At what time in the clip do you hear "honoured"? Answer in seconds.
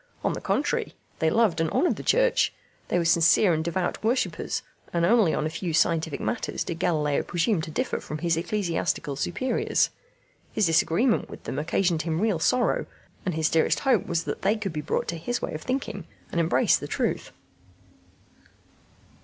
1.69-1.95